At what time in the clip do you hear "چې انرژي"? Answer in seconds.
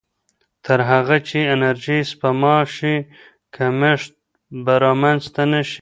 1.27-1.99